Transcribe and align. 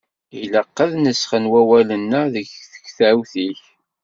Ilaq 0.41 0.75
ad 0.85 0.91
nesxen 1.03 1.45
wawalen-a 1.51 2.21
deg 2.33 2.47
tektawt-ik. 2.73 3.61